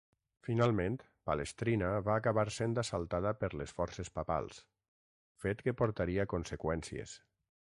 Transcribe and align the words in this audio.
Finalment, 0.45 0.95
Palestrina 1.29 1.89
va 2.07 2.15
acabar 2.21 2.45
sent 2.55 2.73
assaltada 2.83 3.33
per 3.43 3.51
les 3.61 3.75
forces 3.81 4.11
papals, 4.17 4.63
fet 5.45 5.63
que 5.69 5.75
portaria 5.83 6.27
conseqüències. 6.33 7.15